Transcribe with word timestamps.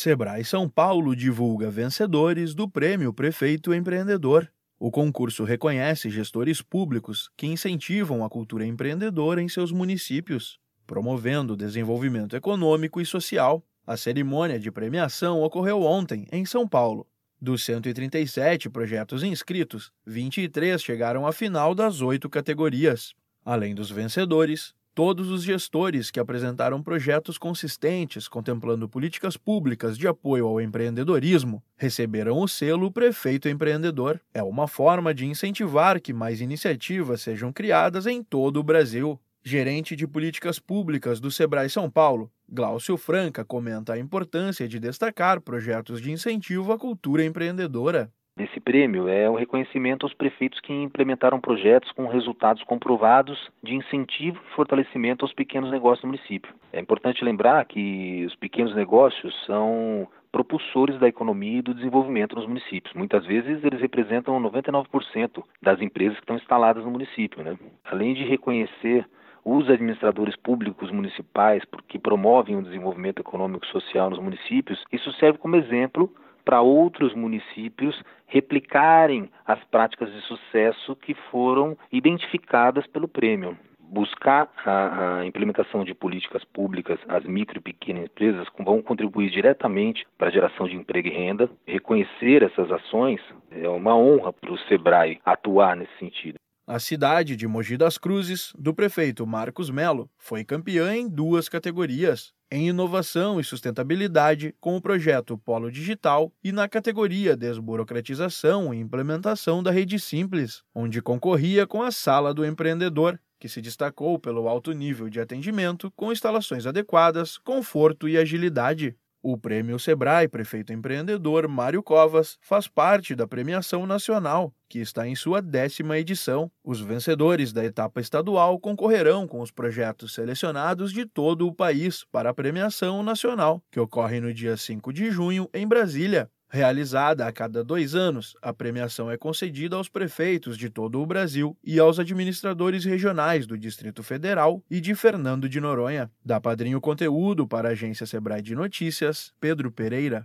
Sebrae 0.00 0.42
São 0.42 0.66
Paulo 0.66 1.14
divulga 1.14 1.70
vencedores 1.70 2.54
do 2.54 2.66
Prêmio 2.66 3.12
Prefeito 3.12 3.74
Empreendedor. 3.74 4.50
O 4.78 4.90
concurso 4.90 5.44
reconhece 5.44 6.08
gestores 6.08 6.62
públicos 6.62 7.28
que 7.36 7.46
incentivam 7.46 8.24
a 8.24 8.30
cultura 8.30 8.64
empreendedora 8.64 9.42
em 9.42 9.48
seus 9.50 9.70
municípios, 9.70 10.58
promovendo 10.86 11.52
o 11.52 11.56
desenvolvimento 11.56 12.34
econômico 12.34 12.98
e 12.98 13.04
social. 13.04 13.62
A 13.86 13.94
cerimônia 13.94 14.58
de 14.58 14.70
premiação 14.70 15.42
ocorreu 15.42 15.82
ontem, 15.82 16.26
em 16.32 16.46
São 16.46 16.66
Paulo. 16.66 17.06
Dos 17.38 17.62
137 17.66 18.70
projetos 18.70 19.22
inscritos, 19.22 19.92
23 20.06 20.82
chegaram 20.82 21.26
à 21.26 21.32
final 21.32 21.74
das 21.74 22.00
oito 22.00 22.30
categorias. 22.30 23.12
Além 23.44 23.74
dos 23.74 23.90
vencedores, 23.90 24.72
Todos 25.02 25.30
os 25.30 25.42
gestores 25.42 26.10
que 26.10 26.20
apresentaram 26.20 26.82
projetos 26.82 27.38
consistentes 27.38 28.28
contemplando 28.28 28.86
políticas 28.86 29.34
públicas 29.34 29.96
de 29.96 30.06
apoio 30.06 30.46
ao 30.46 30.60
empreendedorismo 30.60 31.62
receberam 31.74 32.38
o 32.38 32.46
selo 32.46 32.92
Prefeito 32.92 33.48
Empreendedor. 33.48 34.20
É 34.34 34.42
uma 34.42 34.68
forma 34.68 35.14
de 35.14 35.24
incentivar 35.24 36.02
que 36.02 36.12
mais 36.12 36.42
iniciativas 36.42 37.22
sejam 37.22 37.50
criadas 37.50 38.06
em 38.06 38.22
todo 38.22 38.58
o 38.58 38.62
Brasil. 38.62 39.18
Gerente 39.42 39.96
de 39.96 40.06
políticas 40.06 40.58
públicas 40.58 41.18
do 41.18 41.30
Sebrae 41.30 41.70
São 41.70 41.90
Paulo, 41.90 42.30
Glaucio 42.46 42.98
Franca 42.98 43.42
comenta 43.42 43.94
a 43.94 43.98
importância 43.98 44.68
de 44.68 44.78
destacar 44.78 45.40
projetos 45.40 46.02
de 46.02 46.12
incentivo 46.12 46.72
à 46.72 46.78
cultura 46.78 47.24
empreendedora 47.24 48.12
desse 48.40 48.58
prêmio 48.58 49.06
é 49.06 49.28
o 49.28 49.34
reconhecimento 49.34 50.06
aos 50.06 50.14
prefeitos 50.14 50.58
que 50.60 50.72
implementaram 50.72 51.38
projetos 51.38 51.92
com 51.92 52.06
resultados 52.06 52.62
comprovados 52.64 53.38
de 53.62 53.74
incentivo 53.74 54.40
e 54.42 54.54
fortalecimento 54.54 55.24
aos 55.24 55.34
pequenos 55.34 55.70
negócios 55.70 56.00
do 56.00 56.06
município. 56.06 56.52
É 56.72 56.80
importante 56.80 57.22
lembrar 57.22 57.64
que 57.66 58.24
os 58.26 58.34
pequenos 58.36 58.74
negócios 58.74 59.34
são 59.44 60.08
propulsores 60.32 60.98
da 60.98 61.08
economia 61.08 61.58
e 61.58 61.62
do 61.62 61.74
desenvolvimento 61.74 62.36
nos 62.36 62.46
municípios. 62.46 62.94
Muitas 62.94 63.26
vezes 63.26 63.62
eles 63.62 63.80
representam 63.80 64.40
99% 64.40 65.42
das 65.60 65.80
empresas 65.82 66.14
que 66.16 66.22
estão 66.22 66.36
instaladas 66.36 66.84
no 66.84 66.90
município. 66.90 67.42
Né? 67.42 67.58
Além 67.84 68.14
de 68.14 68.24
reconhecer 68.24 69.06
os 69.44 69.68
administradores 69.68 70.36
públicos 70.36 70.90
municipais 70.90 71.62
que 71.88 71.98
promovem 71.98 72.56
o 72.56 72.62
desenvolvimento 72.62 73.20
econômico 73.20 73.66
e 73.66 73.70
social 73.70 74.08
nos 74.08 74.18
municípios, 74.18 74.82
isso 74.92 75.12
serve 75.14 75.38
como 75.38 75.56
exemplo 75.56 76.10
para 76.44 76.60
outros 76.60 77.14
municípios 77.14 78.00
replicarem 78.26 79.30
as 79.46 79.62
práticas 79.64 80.12
de 80.12 80.20
sucesso 80.22 80.96
que 80.96 81.14
foram 81.30 81.76
identificadas 81.92 82.86
pelo 82.86 83.08
prêmio. 83.08 83.56
Buscar 83.80 84.48
a, 84.64 85.18
a, 85.18 85.26
implementação 85.26 85.84
de 85.84 85.92
políticas 85.92 86.44
públicas 86.44 86.96
às 87.08 87.24
micro 87.24 87.58
e 87.58 87.62
pequenas 87.62 88.04
empresas 88.04 88.46
vão 88.60 88.80
contribuir 88.80 89.30
diretamente 89.30 90.06
para 90.16 90.28
a 90.28 90.30
geração 90.30 90.68
de 90.68 90.76
emprego 90.76 91.08
e 91.08 91.10
renda. 91.10 91.50
Reconhecer 91.66 92.44
essas 92.44 92.70
ações 92.70 93.20
é 93.50 93.68
uma 93.68 93.96
honra 93.96 94.32
para 94.32 94.52
o 94.52 94.58
SEBRAE 94.68 95.18
atuar 95.24 95.74
nesse 95.74 95.98
sentido. 95.98 96.36
A 96.68 96.78
cidade 96.78 97.34
de 97.34 97.48
Mogi 97.48 97.76
das 97.76 97.98
Cruzes, 97.98 98.52
do 98.56 98.72
prefeito 98.72 99.26
Marcos 99.26 99.70
Melo, 99.70 100.08
foi 100.16 100.44
campeã 100.44 100.94
em 100.94 101.08
duas 101.08 101.48
categorias: 101.48 102.32
em 102.50 102.68
inovação 102.68 103.38
e 103.38 103.44
sustentabilidade, 103.44 104.54
com 104.60 104.76
o 104.76 104.80
projeto 104.80 105.38
Polo 105.38 105.70
Digital, 105.70 106.32
e 106.42 106.50
na 106.50 106.68
categoria 106.68 107.36
Desburocratização 107.36 108.74
e 108.74 108.78
Implementação 108.78 109.62
da 109.62 109.70
Rede 109.70 109.98
Simples, 109.98 110.62
onde 110.74 111.00
concorria 111.00 111.66
com 111.66 111.82
a 111.82 111.90
Sala 111.90 112.34
do 112.34 112.44
Empreendedor, 112.44 113.18
que 113.38 113.48
se 113.48 113.62
destacou 113.62 114.18
pelo 114.18 114.48
alto 114.48 114.72
nível 114.72 115.08
de 115.08 115.20
atendimento, 115.20 115.90
com 115.92 116.12
instalações 116.12 116.66
adequadas, 116.66 117.38
conforto 117.38 118.08
e 118.08 118.18
agilidade. 118.18 118.96
O 119.22 119.36
Prêmio 119.36 119.78
Sebrae 119.78 120.28
Prefeito 120.28 120.72
Empreendedor 120.72 121.46
Mário 121.46 121.82
Covas 121.82 122.38
faz 122.40 122.66
parte 122.66 123.14
da 123.14 123.26
premiação 123.26 123.86
nacional, 123.86 124.54
que 124.70 124.78
está 124.78 125.06
em 125.06 125.16
sua 125.16 125.42
décima 125.42 125.98
edição. 125.98 126.48
Os 126.64 126.80
vencedores 126.80 127.52
da 127.52 127.64
etapa 127.64 128.00
estadual 128.00 128.58
concorrerão 128.60 129.26
com 129.26 129.40
os 129.40 129.50
projetos 129.50 130.14
selecionados 130.14 130.92
de 130.92 131.04
todo 131.04 131.46
o 131.46 131.52
país 131.52 132.04
para 132.12 132.30
a 132.30 132.34
premiação 132.34 133.02
nacional, 133.02 133.60
que 133.68 133.80
ocorre 133.80 134.20
no 134.20 134.32
dia 134.32 134.56
5 134.56 134.92
de 134.92 135.10
junho 135.10 135.50
em 135.52 135.66
Brasília. 135.66 136.30
Realizada 136.52 137.28
a 137.28 137.32
cada 137.32 137.62
dois 137.62 137.94
anos, 137.94 138.34
a 138.42 138.52
premiação 138.52 139.08
é 139.08 139.16
concedida 139.16 139.76
aos 139.76 139.88
prefeitos 139.88 140.58
de 140.58 140.68
todo 140.68 141.00
o 141.00 141.06
Brasil 141.06 141.56
e 141.62 141.78
aos 141.78 142.00
administradores 142.00 142.84
regionais 142.84 143.46
do 143.46 143.56
Distrito 143.56 144.02
Federal 144.02 144.60
e 144.68 144.80
de 144.80 144.92
Fernando 144.96 145.48
de 145.48 145.60
Noronha. 145.60 146.10
Da 146.24 146.40
Padrinho 146.40 146.80
Conteúdo 146.80 147.46
para 147.46 147.68
a 147.68 147.72
agência 147.72 148.04
Sebrae 148.04 148.42
de 148.42 148.56
Notícias, 148.56 149.32
Pedro 149.40 149.70
Pereira. 149.70 150.18